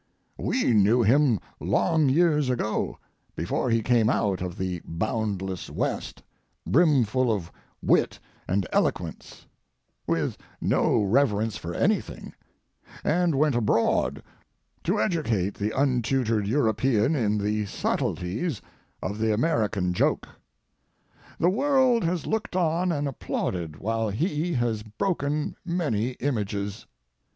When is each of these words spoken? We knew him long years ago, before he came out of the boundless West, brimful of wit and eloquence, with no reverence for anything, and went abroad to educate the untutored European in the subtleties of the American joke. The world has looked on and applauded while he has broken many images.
We 0.39 0.73
knew 0.73 1.03
him 1.03 1.39
long 1.59 2.09
years 2.09 2.49
ago, 2.49 2.97
before 3.35 3.69
he 3.69 3.83
came 3.83 4.09
out 4.09 4.41
of 4.41 4.57
the 4.57 4.81
boundless 4.83 5.69
West, 5.69 6.23
brimful 6.65 7.31
of 7.31 7.51
wit 7.83 8.17
and 8.47 8.65
eloquence, 8.73 9.45
with 10.07 10.37
no 10.59 11.03
reverence 11.03 11.55
for 11.55 11.75
anything, 11.75 12.33
and 13.03 13.35
went 13.35 13.53
abroad 13.53 14.23
to 14.85 14.99
educate 14.99 15.53
the 15.53 15.69
untutored 15.79 16.47
European 16.47 17.13
in 17.15 17.37
the 17.37 17.67
subtleties 17.67 18.59
of 19.03 19.19
the 19.19 19.31
American 19.31 19.93
joke. 19.93 20.27
The 21.37 21.47
world 21.51 22.03
has 22.05 22.25
looked 22.25 22.55
on 22.55 22.91
and 22.91 23.07
applauded 23.07 23.77
while 23.77 24.09
he 24.09 24.53
has 24.55 24.81
broken 24.81 25.55
many 25.63 26.13
images. 26.13 26.87